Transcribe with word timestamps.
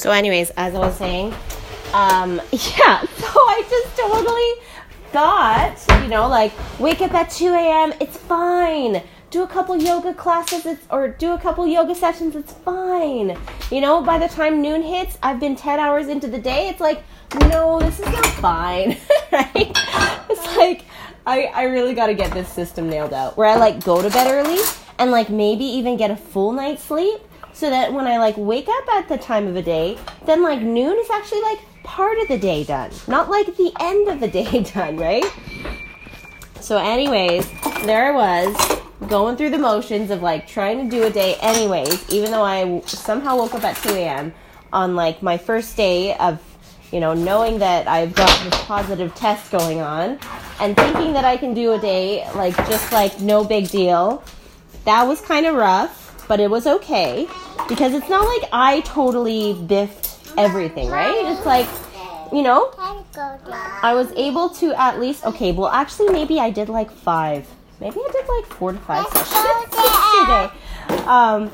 So, 0.00 0.12
anyways, 0.12 0.48
as 0.56 0.74
I 0.74 0.78
was 0.78 0.96
saying, 0.96 1.34
um, 1.92 2.40
yeah, 2.52 3.02
so 3.02 3.26
I 3.26 3.62
just 3.68 3.98
totally 3.98 5.12
thought, 5.12 5.76
you 6.02 6.08
know, 6.08 6.26
like 6.26 6.52
wake 6.80 7.02
up 7.02 7.12
at 7.12 7.28
2 7.28 7.52
a.m., 7.52 7.92
it's 8.00 8.16
fine. 8.16 9.02
Do 9.30 9.42
a 9.42 9.46
couple 9.46 9.76
yoga 9.76 10.14
classes, 10.14 10.64
it's, 10.64 10.86
or 10.90 11.08
do 11.08 11.32
a 11.32 11.38
couple 11.38 11.66
yoga 11.66 11.94
sessions, 11.94 12.34
it's 12.34 12.54
fine. 12.54 13.36
You 13.70 13.82
know, 13.82 14.02
by 14.02 14.16
the 14.16 14.28
time 14.28 14.62
noon 14.62 14.82
hits, 14.82 15.18
I've 15.22 15.38
been 15.38 15.54
10 15.54 15.78
hours 15.78 16.08
into 16.08 16.28
the 16.28 16.38
day, 16.38 16.70
it's 16.70 16.80
like, 16.80 17.02
no, 17.50 17.78
this 17.78 18.00
is 18.00 18.06
not 18.06 18.26
fine, 18.26 18.96
right? 19.32 19.78
It's 20.30 20.56
like, 20.56 20.86
I, 21.26 21.44
I 21.44 21.64
really 21.64 21.92
got 21.92 22.06
to 22.06 22.14
get 22.14 22.32
this 22.32 22.48
system 22.48 22.88
nailed 22.88 23.12
out 23.12 23.36
where 23.36 23.46
I 23.46 23.56
like 23.56 23.84
go 23.84 24.00
to 24.00 24.08
bed 24.08 24.32
early 24.32 24.62
and 24.98 25.10
like 25.10 25.28
maybe 25.28 25.64
even 25.64 25.98
get 25.98 26.10
a 26.10 26.16
full 26.16 26.52
night's 26.52 26.84
sleep 26.84 27.20
so 27.52 27.70
that 27.70 27.92
when 27.92 28.06
I 28.06 28.18
like 28.18 28.36
wake 28.36 28.68
up 28.68 28.88
at 28.94 29.08
the 29.08 29.18
time 29.18 29.46
of 29.46 29.56
a 29.56 29.62
day, 29.62 29.98
then 30.26 30.42
like 30.42 30.60
noon 30.60 30.98
is 30.98 31.10
actually 31.10 31.42
like 31.42 31.60
part 31.82 32.18
of 32.18 32.28
the 32.28 32.38
day 32.38 32.64
done, 32.64 32.90
not 33.08 33.30
like 33.30 33.56
the 33.56 33.72
end 33.80 34.08
of 34.08 34.20
the 34.20 34.28
day 34.42 34.62
done, 34.62 34.96
right? 34.96 35.24
So, 36.60 36.76
anyways, 36.76 37.50
there 37.84 38.12
I 38.12 38.44
was 38.46 38.80
going 39.08 39.36
through 39.36 39.50
the 39.50 39.58
motions 39.58 40.10
of 40.10 40.22
like 40.22 40.46
trying 40.46 40.78
to 40.78 40.96
do 40.96 41.04
a 41.04 41.10
day, 41.10 41.36
anyways, 41.40 42.08
even 42.10 42.30
though 42.30 42.44
I 42.44 42.80
somehow 42.82 43.36
woke 43.36 43.54
up 43.54 43.64
at 43.64 43.76
2 43.78 43.90
a.m. 43.94 44.34
on 44.72 44.94
like 44.94 45.22
my 45.22 45.38
first 45.38 45.76
day 45.76 46.14
of, 46.16 46.40
you 46.92 47.00
know, 47.00 47.14
knowing 47.14 47.58
that 47.58 47.88
I've 47.88 48.14
got 48.14 48.28
this 48.44 48.60
positive 48.64 49.14
test 49.14 49.50
going 49.50 49.80
on 49.80 50.18
and 50.60 50.76
thinking 50.76 51.14
that 51.14 51.24
I 51.24 51.36
can 51.36 51.54
do 51.54 51.72
a 51.72 51.78
day 51.78 52.28
like 52.34 52.54
just 52.68 52.92
like 52.92 53.20
no 53.20 53.42
big 53.42 53.70
deal. 53.70 54.22
That 54.84 55.04
was 55.04 55.20
kind 55.20 55.46
of 55.46 55.54
rough, 55.54 55.99
but 56.30 56.38
it 56.38 56.48
was 56.48 56.64
okay 56.64 57.26
because 57.68 57.92
it's 57.92 58.08
not 58.08 58.24
like 58.24 58.48
I 58.52 58.82
totally 58.82 59.52
biffed 59.52 60.16
everything, 60.38 60.88
right? 60.88 61.26
It's 61.26 61.44
like, 61.44 61.66
you 62.32 62.42
know, 62.42 62.72
I 63.82 63.92
was 63.94 64.12
able 64.12 64.48
to 64.50 64.72
at 64.80 65.00
least, 65.00 65.24
okay, 65.24 65.50
well, 65.50 65.70
actually, 65.70 66.10
maybe 66.10 66.38
I 66.38 66.50
did 66.50 66.68
like 66.68 66.88
five. 66.88 67.48
Maybe 67.80 67.96
I 67.98 68.08
did 68.12 68.28
like 68.28 68.46
four 68.46 68.70
to 68.70 68.78
five 68.78 69.06
sessions 69.08 69.74
yesterday. 69.74 70.50
Um, 71.06 71.50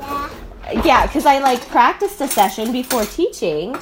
yeah, 0.84 1.06
because 1.06 1.26
I 1.26 1.38
like 1.38 1.66
practiced 1.68 2.20
a 2.20 2.28
session 2.28 2.72
before 2.72 3.04
teaching, 3.04 3.76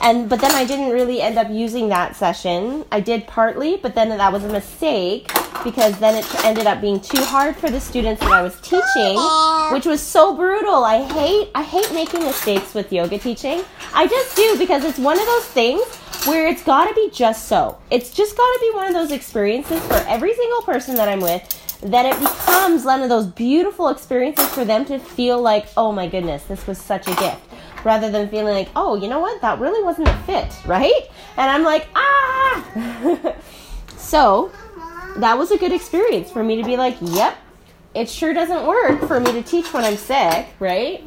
and 0.00 0.28
but 0.28 0.40
then 0.40 0.52
I 0.52 0.64
didn't 0.64 0.90
really 0.90 1.20
end 1.20 1.38
up 1.38 1.50
using 1.50 1.88
that 1.88 2.16
session. 2.16 2.84
I 2.90 3.00
did 3.00 3.26
partly, 3.26 3.76
but 3.76 3.94
then 3.94 4.08
that 4.08 4.32
was 4.32 4.44
a 4.44 4.52
mistake 4.52 5.30
because 5.62 5.98
then 5.98 6.16
it 6.16 6.44
ended 6.44 6.66
up 6.66 6.80
being 6.80 7.00
too 7.00 7.22
hard 7.22 7.56
for 7.56 7.70
the 7.70 7.80
students 7.80 8.20
that 8.22 8.32
I 8.32 8.42
was 8.42 8.58
teaching, 8.60 9.18
which 9.72 9.86
was 9.86 10.00
so 10.00 10.34
brutal. 10.34 10.84
I 10.84 11.02
hate 11.12 11.50
I 11.54 11.62
hate 11.62 11.92
making 11.92 12.22
mistakes 12.22 12.74
with 12.74 12.92
yoga 12.92 13.18
teaching. 13.18 13.62
I 13.94 14.06
just 14.06 14.36
do 14.36 14.56
because 14.58 14.84
it's 14.84 14.98
one 14.98 15.18
of 15.18 15.26
those 15.26 15.46
things 15.46 15.82
where 16.26 16.46
it's 16.46 16.62
got 16.62 16.86
to 16.86 16.94
be 16.94 17.10
just 17.10 17.48
so. 17.48 17.78
It's 17.90 18.10
just 18.10 18.36
got 18.36 18.42
to 18.42 18.58
be 18.60 18.76
one 18.76 18.86
of 18.88 18.94
those 18.94 19.10
experiences 19.10 19.80
for 19.86 19.96
every 20.06 20.34
single 20.34 20.62
person 20.62 20.94
that 20.96 21.08
I'm 21.08 21.20
with 21.20 21.42
that 21.82 22.04
it 22.04 22.20
becomes 22.20 22.84
one 22.84 23.02
of 23.02 23.08
those 23.08 23.26
beautiful 23.26 23.88
experiences 23.88 24.46
for 24.48 24.64
them 24.64 24.84
to 24.84 24.98
feel 24.98 25.40
like, 25.40 25.66
"Oh 25.76 25.92
my 25.92 26.06
goodness, 26.08 26.42
this 26.44 26.66
was 26.66 26.78
such 26.78 27.08
a 27.08 27.14
gift." 27.14 27.49
Rather 27.84 28.10
than 28.10 28.28
feeling 28.28 28.54
like, 28.54 28.68
"Oh, 28.76 28.94
you 28.94 29.08
know 29.08 29.20
what? 29.20 29.40
That 29.40 29.58
really 29.58 29.82
wasn't 29.82 30.08
a 30.08 30.16
fit," 30.24 30.54
right? 30.66 31.02
And 31.36 31.50
I'm 31.50 31.62
like, 31.62 31.88
"Ah!" 31.94 33.34
so, 33.96 34.50
that 35.16 35.36
was 35.36 35.50
a 35.50 35.58
good 35.58 35.72
experience 35.72 36.30
for 36.30 36.42
me 36.42 36.56
to 36.56 36.64
be 36.64 36.76
like, 36.76 36.96
yep, 37.00 37.36
it 37.94 38.08
sure 38.08 38.32
doesn't 38.32 38.66
work 38.66 39.00
for 39.06 39.20
me 39.20 39.32
to 39.32 39.42
teach 39.42 39.72
when 39.72 39.84
I'm 39.84 39.96
sick, 39.96 40.48
right? 40.58 41.02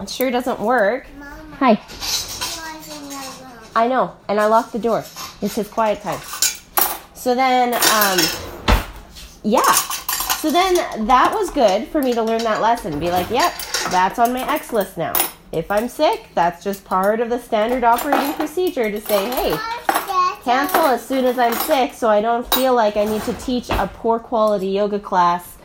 It 0.00 0.08
sure 0.08 0.30
doesn't 0.30 0.60
work. 0.60 1.06
Hi. 1.58 1.78
I 3.76 3.86
know, 3.86 4.16
and 4.28 4.40
I 4.40 4.46
locked 4.46 4.72
the 4.72 4.78
door. 4.78 5.04
It's 5.42 5.54
his 5.54 5.68
quiet 5.68 6.02
time. 6.02 6.20
So 7.14 7.34
then, 7.34 7.74
um, 7.74 8.18
yeah. 9.42 9.72
So 10.40 10.50
then 10.50 10.74
that 11.06 11.32
was 11.34 11.50
good 11.50 11.86
for 11.88 12.02
me 12.02 12.14
to 12.14 12.22
learn 12.22 12.42
that 12.44 12.62
lesson. 12.62 12.98
Be 12.98 13.10
like, 13.10 13.30
yep, 13.30 13.52
that's 13.90 14.18
on 14.18 14.32
my 14.32 14.50
X 14.50 14.72
list 14.72 14.96
now. 14.96 15.12
If 15.52 15.70
I'm 15.70 15.88
sick, 15.88 16.28
that's 16.34 16.62
just 16.62 16.84
part 16.84 17.20
of 17.20 17.28
the 17.28 17.38
standard 17.38 17.82
operating 17.82 18.32
procedure 18.34 18.90
to 18.90 19.00
say, 19.00 19.28
hey, 19.30 19.58
cancel 20.42 20.82
as 20.82 21.04
soon 21.04 21.24
as 21.24 21.38
I'm 21.38 21.54
sick 21.54 21.92
so 21.92 22.08
I 22.08 22.20
don't 22.20 22.52
feel 22.54 22.74
like 22.74 22.96
I 22.96 23.04
need 23.04 23.22
to 23.22 23.32
teach 23.34 23.68
a 23.68 23.90
poor 23.92 24.18
quality 24.18 24.68
yoga 24.68 24.98
class 24.98 25.58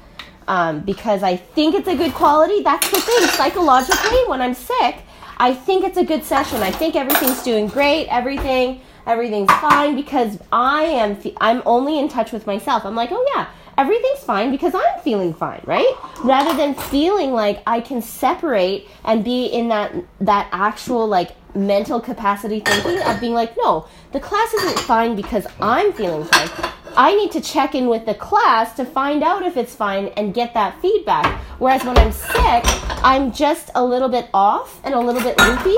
um, 0.47 0.81
because 0.81 1.23
I 1.23 1.37
think 1.37 1.75
it's 1.75 1.87
a 1.87 1.95
good 1.95 2.13
quality. 2.13 2.61
That's 2.61 2.89
the 2.89 2.99
thing. 2.99 3.27
Psychologically, 3.29 4.23
when 4.27 4.41
I'm 4.41 4.53
sick, 4.53 4.97
I 5.37 5.53
think 5.53 5.83
it's 5.83 5.97
a 5.97 6.03
good 6.03 6.23
session. 6.23 6.61
I 6.61 6.71
think 6.71 6.95
everything's 6.95 7.43
doing 7.43 7.67
great. 7.67 8.07
Everything, 8.07 8.81
everything's 9.05 9.51
fine 9.53 9.95
because 9.95 10.39
I 10.51 10.83
am. 10.83 11.17
I'm 11.41 11.61
only 11.65 11.99
in 11.99 12.09
touch 12.09 12.31
with 12.31 12.47
myself. 12.47 12.85
I'm 12.85 12.95
like, 12.95 13.09
oh 13.11 13.33
yeah, 13.35 13.47
everything's 13.77 14.19
fine 14.19 14.51
because 14.51 14.73
I'm 14.73 14.99
feeling 15.01 15.33
fine, 15.33 15.61
right? 15.65 15.93
Rather 16.23 16.55
than 16.55 16.73
feeling 16.73 17.31
like 17.31 17.61
I 17.67 17.81
can 17.81 18.01
separate 18.01 18.87
and 19.03 19.23
be 19.23 19.45
in 19.45 19.69
that 19.69 19.93
that 20.21 20.49
actual 20.51 21.07
like 21.07 21.31
mental 21.55 22.01
capacity 22.01 22.59
thinking 22.59 23.01
of 23.03 23.19
being 23.19 23.33
like, 23.33 23.55
no, 23.57 23.87
the 24.11 24.19
class 24.19 24.53
isn't 24.53 24.79
fine 24.79 25.15
because 25.15 25.47
I'm 25.61 25.93
feeling 25.93 26.25
fine. 26.25 26.49
I 26.97 27.13
need 27.13 27.31
to 27.33 27.41
check 27.41 27.75
in 27.75 27.87
with 27.87 28.05
the 28.05 28.15
class 28.15 28.73
to 28.77 28.85
find 28.85 29.21
out 29.21 29.43
if 29.43 29.57
it's 29.57 29.75
fine 29.75 30.07
and 30.15 30.33
get 30.33 30.53
that 30.53 30.81
feedback. 30.81 31.25
Whereas 31.59 31.83
when 31.83 31.97
I'm 31.97 32.11
sick, 32.11 32.63
I'm 33.03 33.33
just 33.33 33.69
a 33.75 33.83
little 33.83 34.07
bit 34.07 34.29
off 34.33 34.79
and 34.85 34.93
a 34.93 34.99
little 34.99 35.21
bit 35.21 35.37
loopy. 35.39 35.75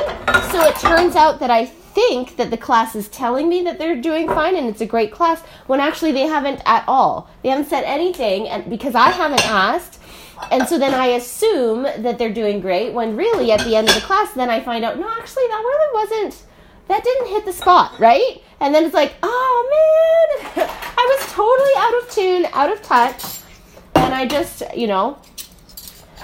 So 0.52 0.64
it 0.68 0.76
turns 0.76 1.16
out 1.16 1.40
that 1.40 1.50
I 1.50 1.66
think 1.98 2.36
that 2.36 2.52
the 2.52 2.58
class 2.58 2.96
is 2.96 3.08
telling 3.08 3.50
me 3.50 3.64
that 3.64 3.80
they're 3.80 4.00
doing 4.00 4.28
fine 4.28 4.56
and 4.56 4.68
it's 4.68 4.82
a 4.82 4.86
great 4.86 5.12
class 5.12 5.42
when 5.66 5.80
actually 5.80 6.12
they 6.12 6.28
haven't 6.28 6.62
at 6.64 6.84
all. 6.88 7.28
They 7.42 7.50
haven't 7.50 7.70
said 7.70 7.86
anything 7.86 8.48
and 8.48 8.70
because 8.70 8.94
I 8.94 9.10
haven't 9.10 9.44
asked. 9.50 10.00
And 10.52 10.68
so 10.68 10.78
then 10.78 10.94
I 10.94 11.08
assume 11.08 11.82
that 11.82 12.20
they're 12.20 12.32
doing 12.32 12.62
great 12.62 12.94
when 12.94 13.18
really 13.18 13.52
at 13.52 13.62
the 13.62 13.76
end 13.76 13.90
of 13.90 13.96
the 13.96 14.02
class 14.02 14.32
then 14.34 14.52
I 14.52 14.60
find 14.60 14.86
out 14.86 15.00
no 15.00 15.10
actually 15.10 15.48
that 15.48 15.58
really 15.58 15.94
wasn't 16.06 16.44
that 16.88 17.04
didn't 17.04 17.30
hit 17.30 17.46
the 17.46 17.52
spot, 17.52 18.00
right? 18.00 18.44
And 18.60 18.76
then 18.76 18.86
it's 18.86 18.94
like, 18.94 19.16
oh 19.24 20.38
man, 20.56 20.68
I 20.98 21.18
was 21.18 21.34
totally 21.34 21.74
out 21.78 22.04
of 22.04 22.12
tune, 22.12 22.46
out 22.54 22.72
of 22.72 22.82
touch. 22.84 23.42
And 23.96 24.14
I 24.14 24.28
just, 24.28 24.62
you 24.76 24.86
know, 24.86 25.18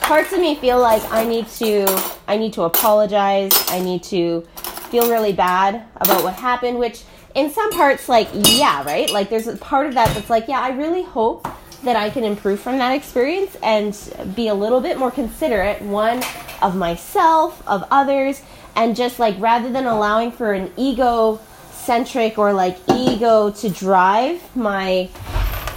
parts 0.04 0.34
of 0.34 0.40
me 0.40 0.54
feel 0.54 0.80
like 0.80 1.04
I 1.12 1.26
need 1.26 1.48
to 1.64 1.88
I 2.28 2.38
need 2.38 2.54
to 2.54 2.62
apologize. 2.62 3.52
I 3.70 3.80
need 3.80 4.04
to 4.04 4.46
feel 4.94 5.10
really 5.10 5.34
bad 5.34 5.84
about 5.96 6.24
what 6.24 6.36
happened, 6.36 6.78
which 6.78 7.02
in 7.34 7.50
some 7.50 7.72
parts 7.72 8.08
like 8.08 8.30
yeah, 8.32 8.84
right? 8.84 9.10
Like 9.10 9.28
there's 9.28 9.48
a 9.48 9.58
part 9.58 9.88
of 9.88 9.96
that 9.96 10.14
that's 10.14 10.30
like, 10.30 10.48
yeah, 10.48 10.62
I 10.62 10.70
really 10.70 11.02
hope 11.02 11.48
that 11.82 11.96
I 11.96 12.12
can 12.12 12.24
improve 12.24 12.60
from 12.60 12.78
that 12.78 12.92
experience 12.94 13.58
and 13.64 13.98
be 14.36 14.50
a 14.50 14.54
little 14.54 14.82
bit 14.82 15.00
more 15.00 15.10
considerate 15.10 15.82
one 15.82 16.22
of 16.62 16.76
myself, 16.76 17.68
of 17.68 17.84
others, 17.90 18.44
and 18.76 18.96
just 18.96 19.18
like 19.18 19.36
rather 19.40 19.72
than 19.72 19.88
allowing 19.88 20.32
for 20.32 20.54
an 20.54 20.72
ego 20.78 21.40
centric 21.72 22.38
or 22.38 22.54
like 22.54 22.78
ego 22.96 23.50
to 23.50 23.70
drive 23.70 24.56
my 24.56 25.10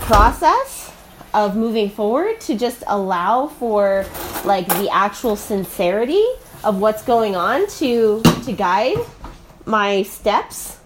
process 0.02 0.92
of 1.32 1.56
moving 1.56 1.88
forward 1.88 2.38
to 2.42 2.54
just 2.54 2.84
allow 2.86 3.46
for 3.46 4.04
like 4.44 4.68
the 4.68 4.90
actual 4.90 5.36
sincerity 5.36 6.26
of 6.66 6.80
what's 6.80 7.02
going 7.04 7.36
on 7.36 7.66
to 7.78 8.20
to 8.44 8.52
guide 8.52 8.98
my 9.64 10.02
steps 10.02 10.78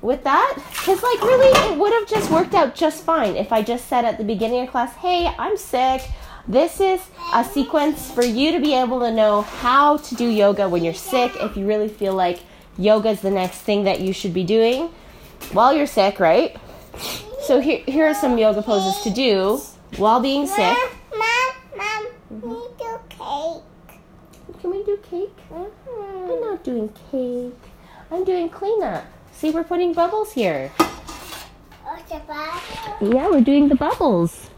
with 0.00 0.24
that. 0.24 0.54
Because 0.70 1.02
like 1.02 1.20
really 1.22 1.52
it 1.72 1.78
would 1.78 1.92
have 1.92 2.08
just 2.08 2.30
worked 2.30 2.54
out 2.54 2.74
just 2.74 3.04
fine 3.04 3.36
if 3.36 3.52
i 3.52 3.60
just 3.62 3.88
said 3.88 4.04
at 4.04 4.16
the 4.18 4.24
beginning 4.24 4.60
of 4.62 4.70
class 4.70 4.94
hey 4.96 5.26
i'm 5.38 5.56
sick. 5.56 6.02
This 6.46 6.80
is 6.80 7.00
a 7.34 7.44
sequence 7.44 8.10
for 8.10 8.24
you 8.24 8.52
to 8.52 8.60
be 8.60 8.72
able 8.74 9.00
to 9.00 9.12
know 9.12 9.42
how 9.42 9.98
to 9.98 10.14
do 10.14 10.26
yoga 10.26 10.66
when 10.66 10.82
you're 10.82 10.94
sick 10.94 11.30
if 11.40 11.58
you 11.58 11.66
really 11.66 11.88
feel 11.90 12.14
like 12.14 12.40
yoga 12.78 13.10
is 13.10 13.20
the 13.20 13.30
next 13.30 13.58
thing 13.58 13.84
that 13.84 14.00
you 14.00 14.14
should 14.14 14.32
be 14.32 14.44
doing 14.44 14.88
while 15.52 15.74
you're 15.74 15.86
sick 15.86 16.18
right? 16.18 16.56
So 17.42 17.60
here, 17.60 17.82
here 17.86 18.06
are 18.06 18.14
some 18.14 18.38
yoga 18.38 18.62
poses 18.62 19.02
to 19.02 19.10
do 19.10 19.60
while 19.98 20.20
being 20.20 20.46
sick 20.46 20.76
Mom, 21.14 21.54
mom, 21.76 22.06
we 22.30 22.56
do 22.78 22.98
cake. 23.10 23.62
can 24.60 24.70
we 24.70 24.82
do 24.84 24.96
cake 25.10 25.36
i'm 25.50 26.40
not 26.40 26.64
doing 26.78 26.92
cake 27.10 27.70
i'm 28.12 28.24
doing 28.24 28.48
cleanup 28.48 29.04
see 29.32 29.50
we're 29.50 29.64
putting 29.64 29.92
bubbles 29.92 30.32
here 30.32 30.70
Oh, 31.90 31.98
yeah 33.00 33.28
we're 33.28 33.40
doing 33.40 33.68
the 33.68 33.74
bubbles 33.74 34.50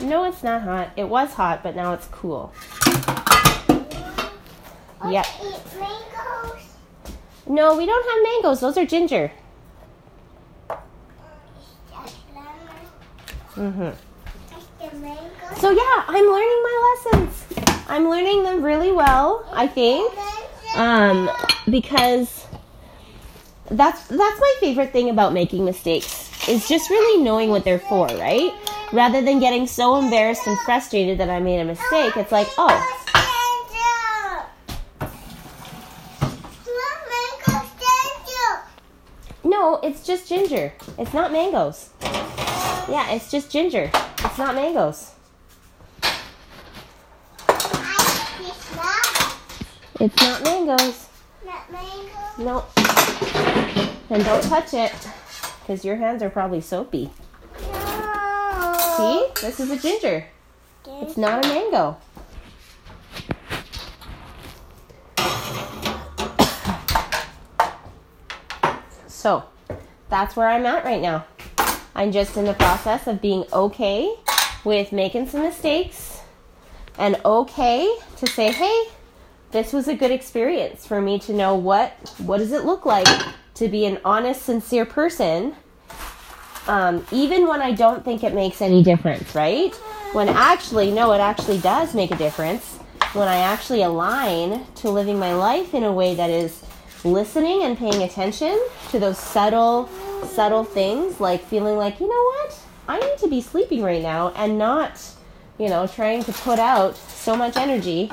no 0.00 0.24
it's 0.24 0.42
not 0.42 0.62
hot 0.62 0.90
it 0.96 1.04
was 1.08 1.34
hot 1.34 1.62
but 1.62 1.76
now 1.76 1.92
it's 1.92 2.06
cool 2.06 2.52
Yep. 5.02 5.26
Mangoes. 5.78 6.62
no 7.46 7.76
we 7.76 7.84
don't 7.86 8.06
have 8.08 8.22
mangoes 8.22 8.60
those 8.60 8.78
are 8.78 8.86
ginger 8.86 9.30
Just 11.90 12.16
lemon. 12.34 13.72
mm-hmm 13.72 13.90
Just 14.54 14.78
the 14.78 14.96
mangoes. 14.98 15.58
So 15.60 15.70
yeah, 15.70 16.04
I'm 16.06 16.24
learning 16.26 16.62
my 16.62 16.96
lessons. 17.04 17.39
I'm 17.90 18.08
learning 18.08 18.44
them 18.44 18.62
really 18.62 18.92
well, 18.92 19.44
I 19.50 19.66
think. 19.66 20.16
Um, 20.76 21.28
because 21.68 22.46
that's 23.68 24.06
that's 24.06 24.40
my 24.40 24.56
favorite 24.60 24.92
thing 24.92 25.10
about 25.10 25.32
making 25.32 25.64
mistakes 25.64 26.48
is 26.48 26.68
just 26.68 26.88
really 26.88 27.24
knowing 27.24 27.50
what 27.50 27.64
they're 27.64 27.80
for, 27.80 28.06
right? 28.06 28.52
Rather 28.92 29.20
than 29.20 29.40
getting 29.40 29.66
so 29.66 29.96
embarrassed 29.96 30.46
and 30.46 30.56
frustrated 30.60 31.18
that 31.18 31.28
I 31.28 31.40
made 31.40 31.58
a 31.58 31.64
mistake, 31.64 32.16
it's 32.16 32.30
like, 32.30 32.48
oh, 32.58 32.70
no, 39.42 39.80
it's 39.82 40.06
just 40.06 40.28
ginger. 40.28 40.72
It's 40.96 41.12
not 41.12 41.32
mangoes. 41.32 41.90
Yeah, 42.88 43.10
it's 43.10 43.32
just 43.32 43.50
ginger. 43.50 43.90
It's 44.18 44.38
not 44.38 44.54
mangoes. 44.54 45.10
It's 50.00 50.16
not 50.22 50.42
mangoes. 50.42 51.08
No. 52.38 52.64
And 54.08 54.24
don't 54.24 54.42
touch 54.42 54.72
it 54.72 54.92
because 55.60 55.84
your 55.84 55.96
hands 55.96 56.22
are 56.22 56.30
probably 56.30 56.62
soapy. 56.62 57.10
See? 58.96 59.26
This 59.42 59.60
is 59.60 59.70
a 59.70 59.78
ginger. 59.78 60.26
It's 61.02 61.18
not 61.18 61.44
a 61.44 61.48
mango. 61.48 61.98
So, 69.06 69.44
that's 70.08 70.34
where 70.34 70.48
I'm 70.48 70.64
at 70.64 70.82
right 70.82 71.02
now. 71.02 71.26
I'm 71.94 72.10
just 72.10 72.38
in 72.38 72.46
the 72.46 72.54
process 72.54 73.06
of 73.06 73.20
being 73.20 73.44
okay 73.52 74.14
with 74.64 74.92
making 74.92 75.28
some 75.28 75.42
mistakes 75.42 76.22
and 76.96 77.20
okay 77.22 77.98
to 78.16 78.26
say, 78.26 78.50
hey, 78.50 78.84
this 79.50 79.72
was 79.72 79.88
a 79.88 79.94
good 79.94 80.10
experience 80.10 80.86
for 80.86 81.00
me 81.00 81.18
to 81.20 81.32
know 81.32 81.54
what 81.54 81.92
what 82.18 82.38
does 82.38 82.52
it 82.52 82.64
look 82.64 82.86
like 82.86 83.08
to 83.60 83.68
be 83.68 83.84
an 83.84 83.98
honest, 84.06 84.40
sincere 84.42 84.86
person, 84.86 85.54
um, 86.66 87.04
even 87.12 87.46
when 87.46 87.60
I 87.60 87.72
don't 87.72 88.02
think 88.02 88.24
it 88.24 88.32
makes 88.32 88.62
any 88.62 88.82
difference, 88.82 89.34
right? 89.34 89.74
When 90.14 90.30
actually, 90.30 90.90
no, 90.90 91.12
it 91.12 91.18
actually 91.18 91.58
does 91.58 91.94
make 91.94 92.10
a 92.10 92.16
difference. 92.16 92.78
When 93.12 93.28
I 93.28 93.36
actually 93.36 93.82
align 93.82 94.64
to 94.76 94.90
living 94.90 95.18
my 95.18 95.34
life 95.34 95.74
in 95.74 95.84
a 95.84 95.92
way 95.92 96.14
that 96.14 96.30
is 96.30 96.64
listening 97.04 97.64
and 97.64 97.76
paying 97.76 98.02
attention 98.02 98.58
to 98.92 98.98
those 98.98 99.18
subtle, 99.18 99.88
subtle 100.24 100.64
things, 100.64 101.20
like 101.20 101.44
feeling 101.44 101.76
like, 101.76 102.00
you 102.00 102.08
know 102.08 102.22
what, 102.38 102.58
I 102.88 102.98
need 102.98 103.18
to 103.18 103.28
be 103.28 103.42
sleeping 103.42 103.82
right 103.82 104.02
now 104.02 104.32
and 104.36 104.56
not, 104.56 105.02
you 105.58 105.68
know, 105.68 105.86
trying 105.86 106.24
to 106.24 106.32
put 106.32 106.58
out 106.58 106.96
so 106.96 107.36
much 107.36 107.58
energy 107.58 108.10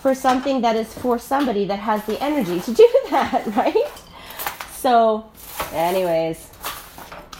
for 0.00 0.14
something 0.14 0.62
that 0.62 0.76
is 0.76 0.92
for 0.94 1.18
somebody 1.18 1.66
that 1.66 1.78
has 1.78 2.04
the 2.06 2.20
energy 2.22 2.58
to 2.60 2.72
do 2.72 2.88
that, 3.10 3.46
right? 3.54 3.92
So, 4.72 5.30
anyways, 5.72 6.48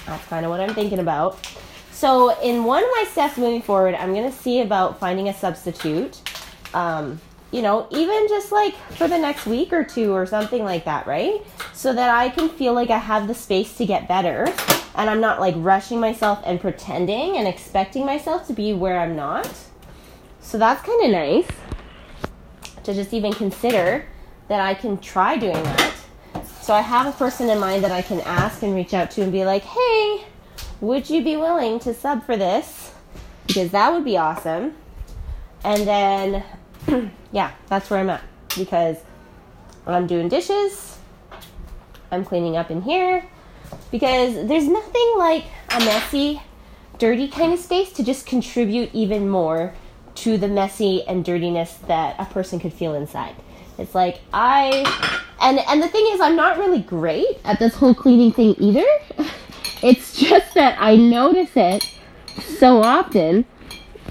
that's 0.07 0.27
kind 0.27 0.45
of 0.45 0.51
what 0.51 0.61
I'm 0.61 0.75
thinking 0.75 0.99
about. 0.99 1.39
So, 1.91 2.39
in 2.41 2.65
one 2.65 2.83
of 2.83 2.91
my 2.97 3.05
steps 3.11 3.39
moving 3.39 3.63
forward, 3.63 3.95
I'm 3.95 4.13
going 4.13 4.31
to 4.31 4.37
see 4.37 4.61
about 4.61 5.01
finding 5.01 5.29
a 5.29 5.35
substitute. 5.35 6.21
Um, 6.75 7.21
you 7.51 7.63
know, 7.63 7.89
even 7.91 8.29
just 8.29 8.53
like 8.53 8.75
for 8.93 9.09
the 9.09 9.19
next 9.19 9.47
week 9.47 9.73
or 9.73 9.83
two 9.83 10.13
or 10.13 10.25
something 10.25 10.63
like 10.63 10.85
that, 10.85 11.07
right? 11.07 11.43
So 11.73 11.93
that 11.93 12.11
I 12.11 12.29
can 12.29 12.49
feel 12.49 12.75
like 12.75 12.91
I 12.91 12.99
have 12.99 13.27
the 13.27 13.35
space 13.35 13.77
to 13.79 13.87
get 13.87 14.07
better 14.07 14.47
and 14.95 15.11
I'm 15.11 15.21
not 15.21 15.41
like 15.41 15.55
rushing 15.59 15.99
myself 15.99 16.41
and 16.45 16.61
pretending 16.61 17.37
and 17.37 17.49
expecting 17.49 18.07
myself 18.07 18.47
to 18.47 18.53
be 18.53 18.73
where 18.73 19.01
I'm 19.01 19.17
not. 19.17 19.51
So 20.41 20.59
that's 20.59 20.83
kind 20.83 21.05
of 21.05 21.11
nice 21.11 21.49
to 22.91 23.03
just 23.03 23.15
even 23.15 23.33
consider 23.33 24.05
that 24.49 24.61
I 24.61 24.75
can 24.75 24.99
try 24.99 25.37
doing 25.37 25.63
that. 25.63 25.95
So 26.61 26.75
I 26.75 26.81
have 26.81 27.07
a 27.07 27.17
person 27.17 27.49
in 27.49 27.59
mind 27.59 27.85
that 27.85 27.93
I 27.93 28.03
can 28.03 28.21
ask 28.23 28.63
and 28.63 28.75
reach 28.75 28.95
out 28.95 29.11
to 29.13 29.23
and 29.23 29.33
be 29.33 29.45
like, 29.45 29.63
hey, 29.63 30.25
would 30.81 31.09
you 31.09 31.23
be 31.23 31.37
willing 31.37 31.79
to 31.81 31.95
sub 31.95 32.25
for 32.25 32.37
this? 32.37 32.93
Because 33.47 33.71
that 33.71 33.93
would 33.93 34.05
be 34.05 34.17
awesome. 34.17 34.75
And 35.65 35.87
then, 35.87 36.45
yeah, 37.33 37.53
that's 37.69 37.91
where 37.91 38.01
I'm 38.01 38.11
at. 38.11 38.23
Because 38.57 38.97
I'm 39.87 40.07
doing 40.07 40.29
dishes, 40.29 40.99
I'm 42.11 42.25
cleaning 42.25 42.57
up 42.57 42.71
in 42.71 42.83
here. 42.83 43.25
Because 43.91 44.49
there's 44.49 44.67
nothing 44.67 45.15
like 45.17 45.45
a 45.71 45.79
messy, 45.81 46.43
dirty 46.99 47.29
kind 47.29 47.53
of 47.53 47.61
space 47.61 47.93
to 47.93 48.05
just 48.05 48.27
contribute 48.27 48.91
even 48.93 49.29
more 49.29 49.75
to 50.21 50.37
the 50.37 50.49
messy 50.49 51.03
and 51.07 51.25
dirtiness 51.25 51.75
that 51.87 52.17
a 52.19 52.25
person 52.27 52.61
could 52.61 52.73
feel 52.73 52.95
inside. 52.95 53.35
It's 53.79 53.95
like 53.95 54.21
I 54.33 54.85
and 55.41 55.59
and 55.59 55.83
the 55.83 55.89
thing 55.89 56.07
is 56.11 56.21
I'm 56.21 56.37
not 56.37 56.59
really 56.59 56.81
great 56.81 57.41
at 57.45 57.59
this 57.59 57.75
whole 57.75 57.95
cleaning 57.95 58.33
thing 58.33 58.55
either. 58.59 58.87
It's 59.83 60.15
just 60.15 60.53
that 60.57 60.77
I 60.79 60.97
notice 60.97 61.53
it 61.57 61.83
so 62.43 62.83
often 62.83 63.47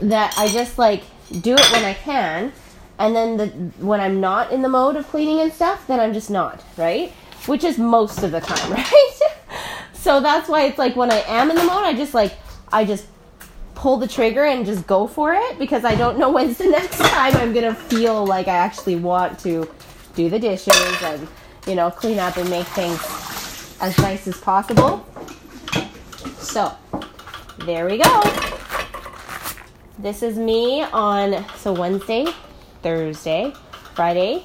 that 0.02 0.34
I 0.36 0.48
just 0.48 0.80
like 0.80 1.04
do 1.42 1.54
it 1.54 1.72
when 1.72 1.86
I 1.86 1.94
can 1.94 2.52
and 2.98 3.16
then 3.16 3.38
the 3.38 3.48
when 3.86 4.02
I'm 4.02 4.20
not 4.20 4.52
in 4.52 4.64
the 4.64 4.70
mode 4.70 4.96
of 4.96 5.08
cleaning 5.08 5.40
and 5.42 5.54
stuff, 5.54 5.86
then 5.86 6.00
I'm 6.00 6.14
just 6.14 6.32
not, 6.32 6.64
right? 6.76 7.12
Which 7.46 7.64
is 7.64 7.78
most 7.78 8.24
of 8.24 8.32
the 8.32 8.42
time, 8.42 8.72
right? 8.74 9.20
so 9.94 10.20
that's 10.20 10.50
why 10.50 10.64
it's 10.64 10.80
like 10.80 10.96
when 10.96 11.12
I 11.12 11.24
am 11.28 11.52
in 11.52 11.56
the 11.56 11.64
mode, 11.64 11.84
I 11.84 11.94
just 11.94 12.16
like 12.16 12.34
I 12.72 12.84
just 12.84 13.06
pull 13.80 13.96
the 13.96 14.08
trigger 14.08 14.44
and 14.44 14.66
just 14.66 14.86
go 14.86 15.08
for 15.08 15.34
it 15.34 15.58
because 15.58 15.86
I 15.86 15.96
don't 15.96 16.20
know 16.20 16.30
when's 16.34 16.58
the 16.58 16.68
next 16.68 16.98
time 16.98 17.34
I'm 17.38 17.54
gonna 17.54 17.74
feel 17.74 18.26
like 18.26 18.50
I 18.50 18.56
actually 18.56 18.98
want 18.98 19.40
to 19.40 19.70
do 20.16 20.30
the 20.30 20.38
dishes 20.38 21.02
and 21.02 21.26
you 21.66 21.76
know 21.76 21.90
clean 21.90 22.20
up 22.20 22.36
and 22.36 22.50
make 22.50 22.68
things 22.68 23.00
as 23.80 23.98
nice 24.00 24.28
as 24.28 24.38
possible. 24.42 25.06
So 26.40 26.76
there 27.60 27.86
we 27.86 28.00
go. 28.00 28.22
This 29.98 30.24
is 30.24 30.38
me 30.38 30.84
on 30.84 31.46
so 31.56 31.72
Wednesday, 31.72 32.26
Thursday, 32.84 33.54
Friday. 33.96 34.44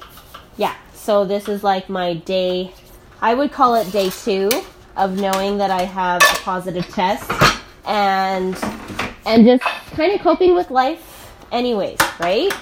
Yeah, 0.56 0.76
so 0.92 1.24
this 1.24 1.48
is 1.48 1.64
like 1.64 1.88
my 1.88 2.14
day. 2.14 2.72
I 3.20 3.34
would 3.34 3.50
call 3.50 3.74
it 3.74 3.90
day 3.90 4.10
two 4.10 4.48
of 4.96 5.18
knowing 5.18 5.58
that 5.58 5.72
I 5.72 5.82
have 5.82 6.22
a 6.22 6.36
positive 6.42 6.86
test 6.86 7.28
and 7.84 8.56
and 9.26 9.46
just 9.46 9.62
kind 9.92 10.12
of 10.12 10.20
coping 10.20 10.54
with 10.54 10.70
life 10.70 11.32
anyways, 11.52 11.98
right? 12.18 12.52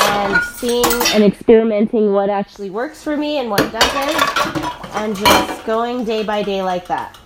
And 0.00 0.42
seeing 0.56 0.84
and 1.14 1.22
experimenting 1.22 2.12
what 2.12 2.28
actually 2.28 2.70
works 2.70 3.02
for 3.02 3.16
me 3.16 3.38
and 3.38 3.48
what 3.48 3.60
doesn't, 3.72 4.96
and 4.96 5.16
just 5.16 5.64
going 5.64 6.04
day 6.04 6.22
by 6.22 6.42
day 6.42 6.62
like 6.62 6.86
that. 6.88 7.18